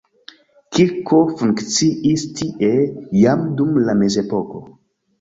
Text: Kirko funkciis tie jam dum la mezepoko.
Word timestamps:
Kirko 0.77 1.19
funkciis 1.41 2.25
tie 2.41 2.73
jam 3.23 3.49
dum 3.63 3.81
la 3.89 4.01
mezepoko. 4.05 4.69